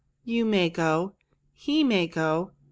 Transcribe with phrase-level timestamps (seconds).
[0.23, 1.13] You may go.
[1.53, 2.53] He may go.